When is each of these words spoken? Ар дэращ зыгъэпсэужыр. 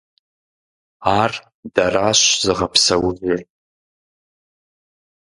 Ар 1.19 1.31
дэращ 1.75 2.19
зыгъэпсэужыр. 2.43 3.39